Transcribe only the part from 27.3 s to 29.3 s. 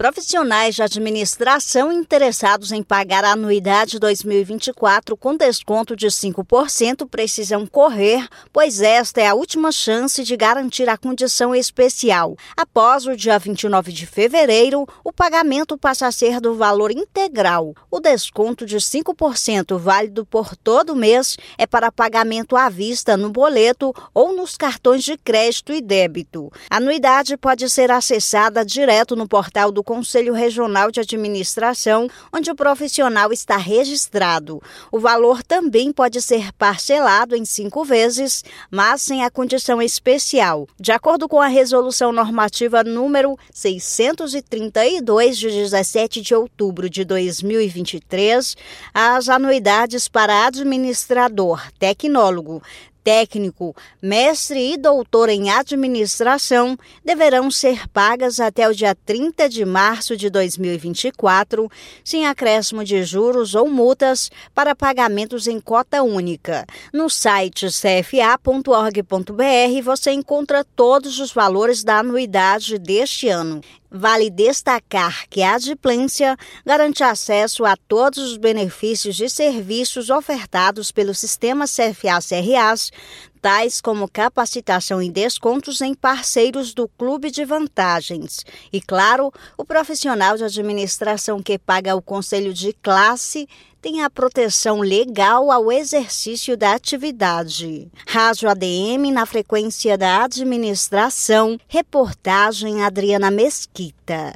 pode ser acessada direto no